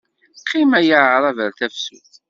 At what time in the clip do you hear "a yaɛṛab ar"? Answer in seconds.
0.79-1.51